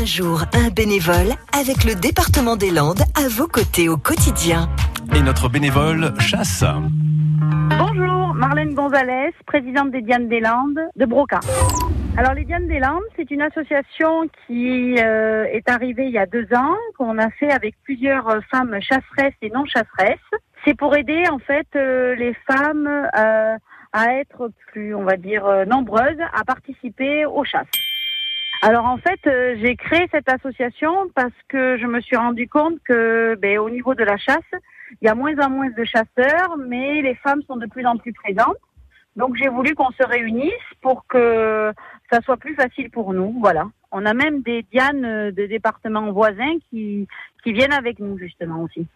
[0.00, 4.68] Un jour, un bénévole avec le département des Landes à vos côtés au quotidien.
[5.14, 6.64] Et notre bénévole chasse.
[7.78, 11.40] Bonjour, Marlène Gonzalez, présidente des Dianes des Landes de Broca.
[12.16, 16.26] Alors les Dianes des Landes, c'est une association qui euh, est arrivée il y a
[16.26, 20.18] deux ans, qu'on a fait avec plusieurs femmes chasseresses et non chasseresses.
[20.64, 23.56] C'est pour aider en fait euh, les femmes euh,
[23.92, 27.66] à être plus, on va dire, euh, nombreuses à participer aux chasses.
[28.62, 32.78] Alors en fait, euh, j'ai créé cette association parce que je me suis rendu compte
[32.84, 34.38] que, ben, au niveau de la chasse,
[35.00, 37.96] il y a moins en moins de chasseurs, mais les femmes sont de plus en
[37.96, 38.56] plus présentes.
[39.14, 41.72] Donc j'ai voulu qu'on se réunisse pour que
[42.10, 43.36] ça soit plus facile pour nous.
[43.40, 43.68] Voilà.
[43.92, 47.06] On a même des dianes de départements voisins qui,
[47.42, 48.86] qui viennent avec nous justement aussi.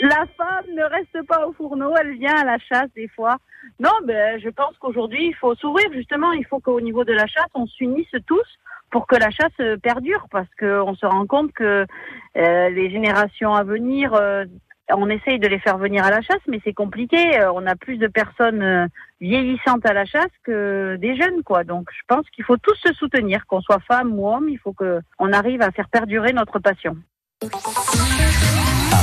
[0.00, 3.36] La femme ne reste pas au fourneau, elle vient à la chasse des fois.
[3.80, 6.32] Non, ben, je pense qu'aujourd'hui, il faut s'ouvrir justement.
[6.32, 8.58] Il faut qu'au niveau de la chasse, on s'unisse tous
[8.90, 11.86] pour que la chasse perdure, parce qu'on se rend compte que
[12.36, 14.44] euh, les générations à venir, euh,
[14.90, 17.38] on essaye de les faire venir à la chasse, mais c'est compliqué.
[17.38, 18.88] Euh, On a plus de personnes
[19.20, 21.64] vieillissantes à la chasse que des jeunes, quoi.
[21.64, 24.48] Donc, je pense qu'il faut tous se soutenir, qu'on soit femme ou homme.
[24.48, 26.96] Il faut que on arrive à faire perdurer notre passion.